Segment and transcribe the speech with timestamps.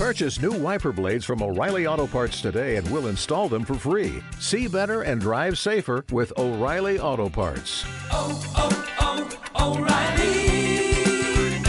[0.00, 4.22] Purchase new wiper blades from O'Reilly Auto Parts today and we'll install them for free.
[4.38, 7.84] See better and drive safer with O'Reilly Auto Parts.
[8.10, 9.28] oh, oh,
[9.58, 11.62] oh O'Reilly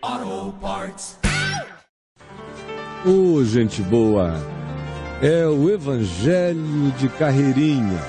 [0.00, 1.18] Auto Parts.
[3.04, 4.32] Ô, gente boa,
[5.20, 8.00] é o Evangelho de Carreirinha,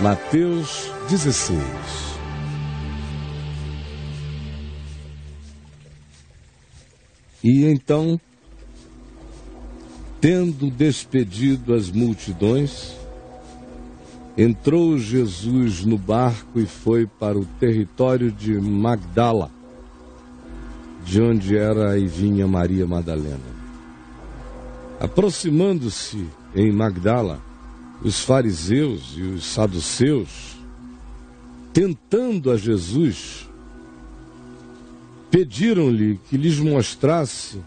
[0.00, 1.58] Mateus 16.
[7.42, 8.20] E então,
[10.22, 12.94] tendo despedido as multidões,
[14.38, 19.50] entrou Jesus no barco e foi para o território de Magdala,
[21.04, 23.40] de onde era e vinha Maria Madalena.
[25.00, 27.40] Aproximando-se em Magdala,
[28.00, 30.56] os fariseus e os saduceus,
[31.72, 33.48] tentando a Jesus,
[35.32, 37.58] pediram-lhe que lhes mostrasse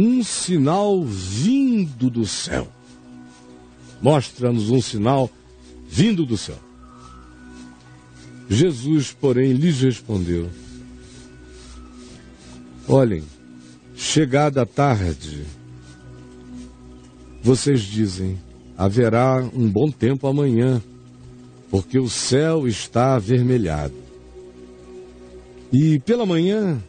[0.00, 2.66] um sinal vindo do céu.
[4.00, 5.30] Mostra-nos um sinal
[5.86, 6.58] vindo do céu.
[8.48, 10.48] Jesus, porém, lhes respondeu:
[12.88, 13.22] Olhem,
[13.94, 15.44] chegada a tarde,
[17.42, 18.38] vocês dizem:
[18.78, 20.82] haverá um bom tempo amanhã,
[21.70, 23.94] porque o céu está avermelhado.
[25.70, 26.82] E pela manhã,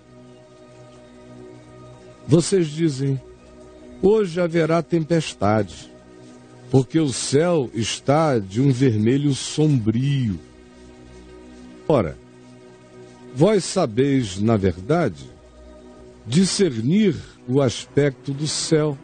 [2.32, 3.20] vocês dizem:
[4.02, 5.92] hoje haverá tempestade,
[6.70, 10.40] porque o céu está de um vermelho sombrio.
[11.86, 12.18] Ora,
[13.36, 15.30] vós sabeis, na verdade,
[16.26, 17.18] discernir
[17.50, 18.98] o aspecto do céu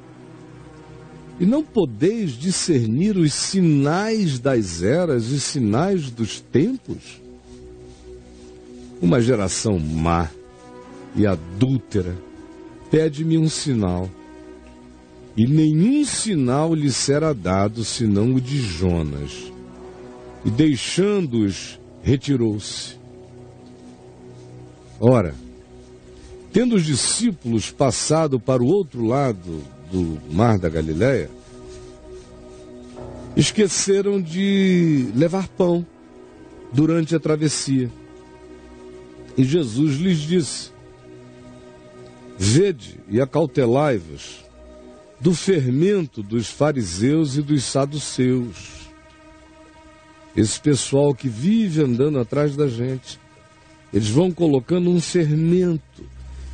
[1.37, 7.21] e não podeis discernir os sinais das eras e sinais dos tempos?
[9.01, 10.29] Uma geração má
[11.13, 12.25] e adúltera
[12.89, 14.09] pede-me um sinal,
[15.35, 19.51] e nenhum sinal lhe será dado senão o de Jonas.
[20.43, 22.95] E deixando-os, retirou-se.
[24.99, 25.35] Ora,
[26.51, 31.29] tendo os discípulos passado para o outro lado do mar da Galiléia,
[33.35, 35.85] esqueceram de levar pão
[36.73, 37.91] durante a travessia.
[39.37, 40.71] E Jesus lhes disse:
[42.37, 44.45] Vede e acautelai-vos
[45.19, 48.87] do fermento dos fariseus e dos saduceus.
[50.35, 53.19] Esse pessoal que vive andando atrás da gente,
[53.91, 56.03] eles vão colocando um fermento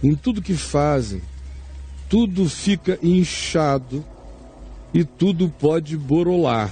[0.01, 1.21] em tudo que fazem,
[2.09, 4.05] tudo fica inchado
[4.93, 6.71] e tudo pode borolar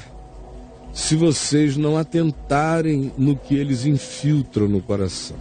[0.93, 5.37] se vocês não atentarem no que eles infiltram no coração.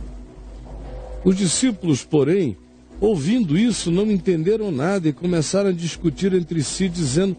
[1.25, 2.57] Os discípulos, porém,
[3.01, 7.37] ouvindo isso, não entenderam nada e começaram a discutir entre si, dizendo: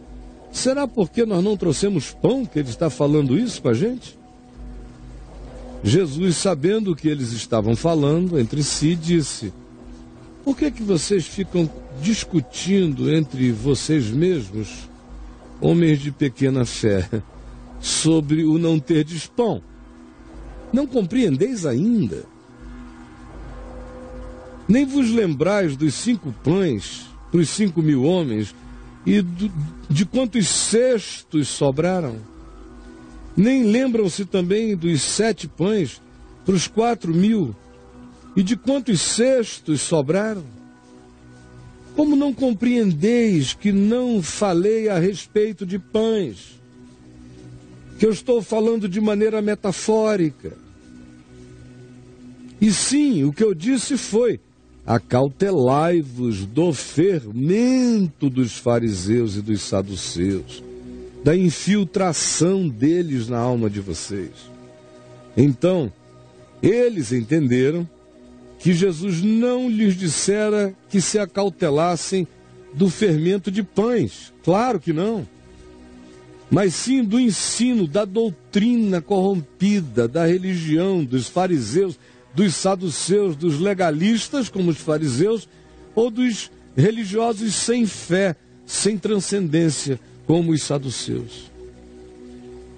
[0.51, 4.19] será porque nós não trouxemos pão que ele está falando isso com a gente?
[5.83, 9.53] Jesus, sabendo o que eles estavam falando entre si, disse:
[10.43, 11.69] Por que, que vocês ficam
[12.01, 14.89] discutindo entre vocês mesmos,
[15.59, 17.07] homens de pequena fé,
[17.79, 19.61] sobre o não ter de pão?
[20.71, 22.25] Não compreendeis ainda?
[24.71, 28.55] Nem vos lembrais dos cinco pães para os cinco mil homens
[29.05, 29.51] e do,
[29.89, 32.15] de quantos cestos sobraram?
[33.35, 36.01] Nem lembram-se também dos sete pães
[36.45, 37.53] para os quatro mil
[38.33, 40.45] e de quantos cestos sobraram?
[41.93, 46.61] Como não compreendeis que não falei a respeito de pães?
[47.99, 50.53] Que eu estou falando de maneira metafórica.
[52.61, 54.39] E sim, o que eu disse foi:
[54.85, 60.63] acautelai-vos do fermento dos fariseus e dos saduceus,
[61.23, 64.31] da infiltração deles na alma de vocês.
[65.37, 65.91] Então,
[66.61, 67.87] eles entenderam
[68.59, 72.27] que Jesus não lhes dissera que se acautelassem
[72.73, 74.31] do fermento de pães.
[74.43, 75.27] Claro que não.
[76.49, 81.97] Mas sim do ensino, da doutrina corrompida, da religião, dos fariseus,
[82.33, 85.47] dos saduceus, dos legalistas, como os fariseus,
[85.93, 88.35] ou dos religiosos sem fé,
[88.65, 91.51] sem transcendência, como os saduceus.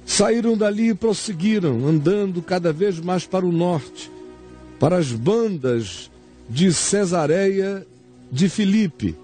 [0.05, 4.11] Saíram dali e prosseguiram, andando cada vez mais para o norte,
[4.79, 6.11] para as bandas
[6.49, 7.85] de Cesareia
[8.31, 9.15] de Filipe,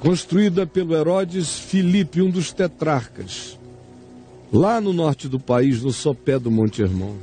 [0.00, 3.58] construída pelo Herodes Filipe, um dos tetrarcas,
[4.52, 7.16] lá no norte do país, no sopé do Monte Hermon.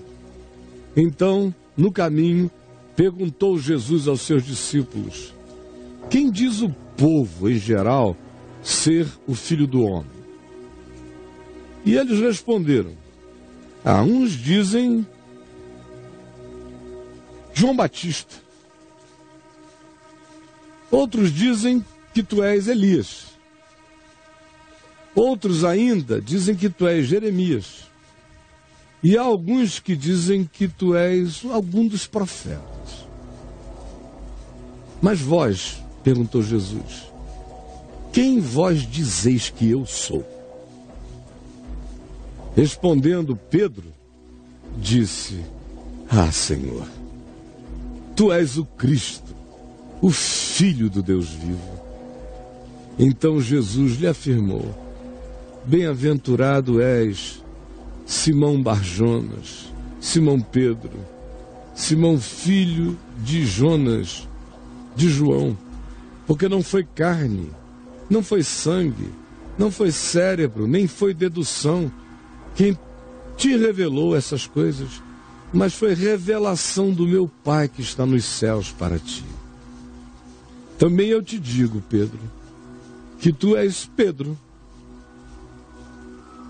[0.96, 2.50] Então, no caminho,
[2.96, 5.34] perguntou Jesus aos seus discípulos:
[6.10, 8.16] Quem diz o povo em geral
[8.64, 10.16] ser o filho do homem?
[11.86, 12.94] E eles responderam:
[13.84, 15.06] Ah, uns dizem
[17.54, 18.36] João Batista,
[20.90, 23.28] outros dizem que tu és Elias,
[25.14, 27.86] outros ainda dizem que tu és Jeremias,
[29.08, 33.06] e há alguns que dizem que tu és algum dos profetas.
[35.00, 37.06] Mas vós, perguntou Jesus,
[38.12, 40.26] quem vós dizeis que eu sou?
[42.56, 43.94] Respondendo Pedro,
[44.76, 45.40] disse:
[46.10, 46.88] Ah, Senhor,
[48.16, 49.36] tu és o Cristo,
[50.02, 51.80] o Filho do Deus vivo.
[52.98, 54.74] Então Jesus lhe afirmou:
[55.64, 57.45] Bem-aventurado és,
[58.06, 61.00] Simão Barjonas, Simão Pedro,
[61.74, 64.28] Simão filho de Jonas,
[64.96, 65.58] de João,
[66.28, 67.52] porque não foi carne,
[68.10, 69.12] não foi sangue,
[69.58, 71.92] não foi cérebro, nem foi dedução
[72.56, 72.78] quem
[73.36, 75.02] te revelou essas coisas,
[75.52, 79.26] mas foi revelação do meu Pai que está nos céus para ti.
[80.78, 82.20] Também eu te digo, Pedro,
[83.20, 84.38] que tu és Pedro,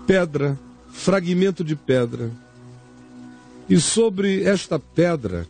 [0.06, 0.58] pedra,
[0.96, 2.30] fragmento de pedra,
[3.68, 5.46] e sobre esta pedra,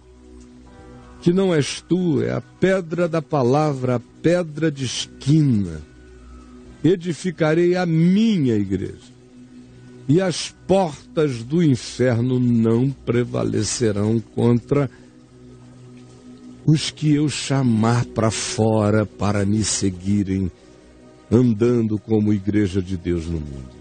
[1.23, 5.81] que não és tu, é a pedra da palavra, a pedra de esquina,
[6.85, 9.17] edificarei a minha igreja
[10.09, 14.89] e as portas do inferno não prevalecerão contra
[16.65, 20.51] os que eu chamar para fora para me seguirem,
[21.31, 23.76] andando como igreja de Deus no mundo.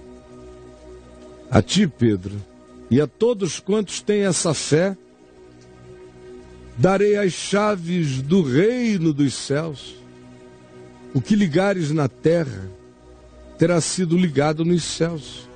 [1.49, 2.35] A ti, Pedro,
[2.89, 4.97] e a todos quantos têm essa fé,
[6.77, 9.95] darei as chaves do reino dos céus.
[11.13, 12.69] O que ligares na terra
[13.57, 15.47] terá sido ligado nos céus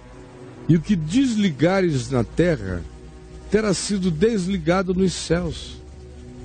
[0.70, 2.84] e o que desligares na terra
[3.50, 5.80] terá sido desligado nos céus.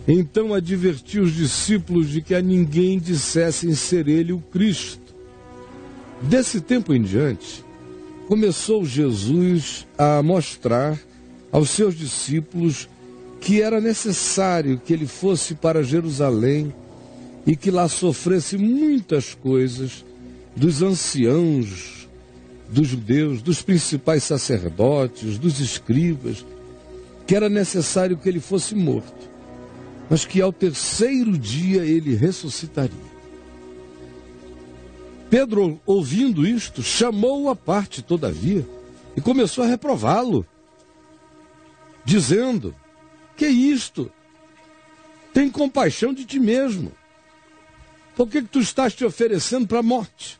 [0.09, 5.15] Então advertiu os discípulos de que a ninguém dissessem ser ele o Cristo.
[6.23, 7.63] Desse tempo em diante,
[8.29, 10.99] começou Jesus a mostrar
[11.53, 12.89] aos seus discípulos
[13.41, 16.75] que era necessário que ele fosse para Jerusalém
[17.47, 20.05] e que lá sofresse muitas coisas
[20.57, 22.09] dos anciãos,
[22.69, 26.45] dos judeus, dos principais sacerdotes, dos escribas,
[27.27, 29.31] que era necessário que ele fosse morto,
[30.09, 33.14] mas que ao terceiro dia ele ressuscitaria.
[35.35, 38.65] Pedro, ouvindo isto, chamou-o à parte, todavia,
[39.17, 40.47] e começou a reprová-lo,
[42.05, 42.73] dizendo:
[43.37, 44.13] Que isto?
[45.33, 46.93] Tem compaixão de ti mesmo.
[48.15, 50.39] Por que, que tu estás te oferecendo para a morte?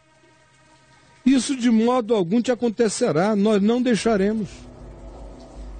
[1.27, 4.49] Isso de modo algum te acontecerá, nós não deixaremos.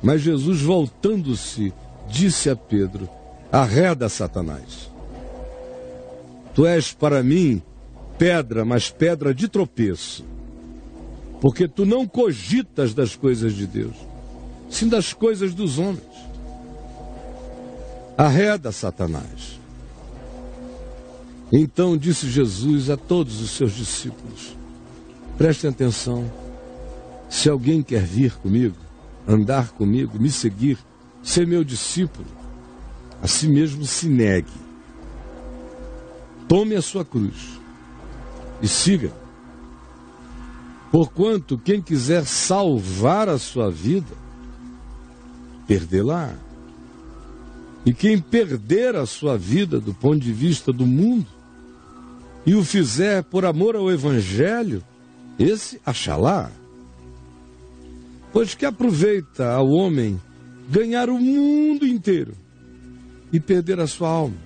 [0.03, 1.73] Mas Jesus, voltando-se,
[2.09, 3.09] disse a Pedro:
[3.53, 4.91] Arreda, Satanás.
[6.53, 7.63] Tu és para mim
[8.19, 10.25] pedra, mas pedra de tropeço.
[11.41, 13.95] Porque tu não cogitas das coisas de Deus,
[14.71, 16.03] sim das coisas dos homens.
[18.17, 19.61] Arreda, Satanás.
[21.53, 24.57] Então disse Jesus a todos os seus discípulos:
[25.37, 26.31] Prestem atenção.
[27.29, 28.77] Se alguém quer vir comigo,
[29.27, 30.79] andar comigo, me seguir,
[31.23, 32.29] ser meu discípulo,
[33.21, 34.53] a si mesmo se negue.
[36.47, 37.64] Tome a sua cruz
[38.63, 39.13] e siga.
[40.91, 44.15] Porquanto quem quiser salvar a sua vida,
[45.67, 46.35] perdê-la.
[47.85, 51.27] E quem perder a sua vida do ponto de vista do mundo
[52.47, 54.83] e o fizer por amor ao Evangelho,
[55.39, 56.51] esse Axalá.
[58.33, 60.21] Pois que aproveita ao homem
[60.69, 62.35] ganhar o mundo inteiro
[63.33, 64.37] e perder a sua alma.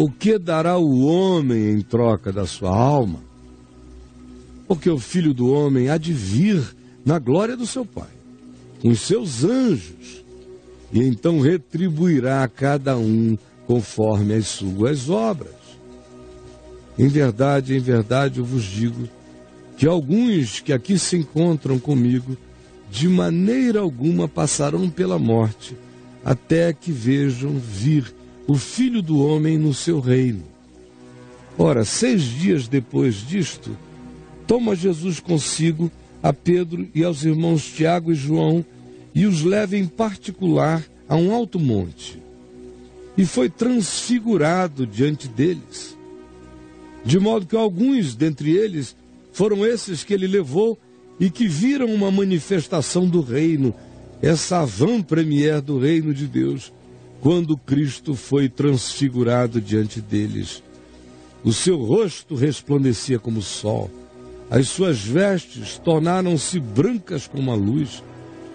[0.00, 3.18] O que dará o homem em troca da sua alma?
[4.68, 6.62] Porque o filho do homem há de vir
[7.04, 8.06] na glória do seu Pai,
[8.80, 10.24] com seus anjos,
[10.92, 13.36] e então retribuirá a cada um
[13.66, 15.50] conforme as suas obras.
[16.96, 19.08] Em verdade, em verdade eu vos digo
[19.76, 22.36] que alguns que aqui se encontram comigo,
[22.88, 25.76] de maneira alguma passarão pela morte,
[26.24, 28.14] até que vejam vir
[28.48, 30.42] o Filho do Homem no seu reino.
[31.56, 33.76] Ora, seis dias depois disto,
[34.46, 38.64] toma Jesus consigo a Pedro e aos irmãos Tiago e João
[39.14, 42.20] e os leva em particular a um alto monte.
[43.16, 45.98] E foi transfigurado diante deles
[47.04, 48.96] De modo que alguns dentre eles
[49.32, 50.78] foram esses que ele levou
[51.18, 53.74] e que viram uma manifestação do reino,
[54.20, 56.72] essa avant-première do reino de Deus,
[57.20, 60.62] quando Cristo foi transfigurado diante deles.
[61.44, 63.90] O seu rosto resplandecia como o sol,
[64.50, 68.02] as suas vestes tornaram-se brancas como a luz,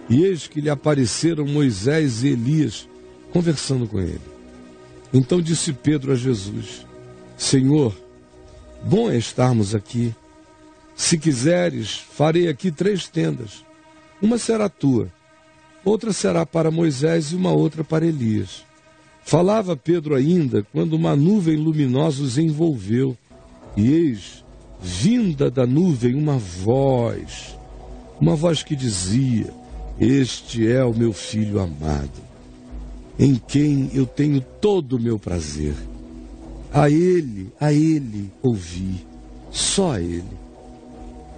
[0.10, 2.90] e eis que lhe apareceram Moisés e Elias
[3.32, 4.22] conversando com ele.
[5.14, 6.86] Então disse Pedro a Jesus:
[7.38, 7.96] Senhor,
[8.84, 10.14] bom é estarmos aqui.
[10.96, 13.64] Se quiseres, farei aqui três tendas.
[14.22, 15.12] Uma será tua,
[15.84, 18.64] outra será para Moisés e uma outra para Elias.
[19.24, 23.18] Falava Pedro ainda quando uma nuvem luminosa os envolveu,
[23.76, 24.44] e eis,
[24.82, 27.58] vinda da nuvem, uma voz,
[28.20, 29.54] uma voz que dizia:
[30.00, 32.22] Este é o meu filho amado,
[33.18, 35.74] em quem eu tenho todo o meu prazer.
[36.74, 39.06] A ele, a ele ouvi,
[39.52, 40.44] só a ele.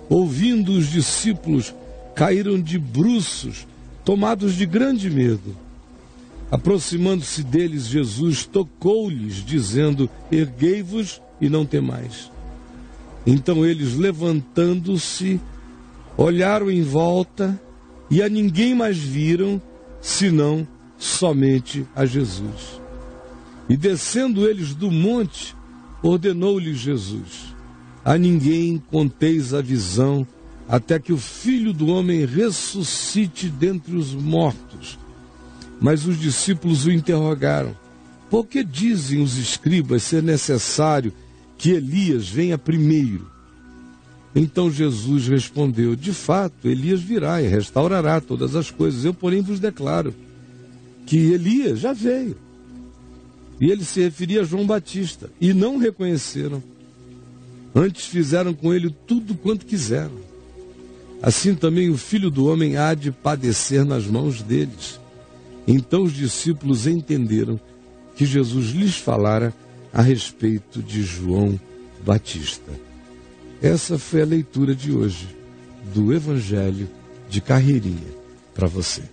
[0.10, 1.74] Ouvindo os discípulos,
[2.16, 3.68] caíram de bruços,
[4.06, 5.58] tomados de grande medo.
[6.52, 12.32] Aproximando-se deles, Jesus tocou-lhes, dizendo: Erguei-vos e não temais.
[13.26, 15.42] Então eles, levantando-se,
[16.16, 17.60] olharam em volta
[18.10, 19.60] e a ninguém mais viram,
[20.00, 22.80] senão somente a Jesus.
[23.68, 25.56] E descendo eles do monte,
[26.04, 27.56] ordenou-lhes Jesus:
[28.06, 30.28] a ninguém conteis a visão,
[30.68, 34.98] até que o filho do homem ressuscite dentre os mortos.
[35.80, 37.76] Mas os discípulos o interrogaram:
[38.30, 41.14] Por que dizem os escribas ser necessário
[41.58, 43.30] que Elias venha primeiro?
[44.36, 49.06] Então Jesus respondeu: De fato, Elias virá e restaurará todas as coisas.
[49.06, 50.14] Eu, porém, vos declaro
[51.06, 52.38] que Elias já veio.
[53.62, 56.62] E ele se referia a João Batista, e não reconheceram.
[57.74, 60.26] Antes fizeram com ele tudo quanto quiseram.
[61.22, 65.00] Assim também o filho do homem há de padecer nas mãos deles.
[65.68, 67.60] Então os discípulos entenderam
[68.16, 69.54] que Jesus lhes falara
[69.94, 71.60] a respeito de João
[72.06, 72.72] Batista.
[73.62, 75.28] Essa foi a leitura de hoje
[75.94, 76.88] do Evangelho
[77.30, 78.14] de Carreirinha
[78.54, 79.04] para você.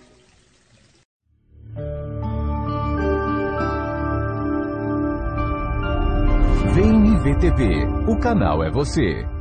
[6.73, 7.85] Vem me ver TV.
[8.07, 9.32] O canal é você.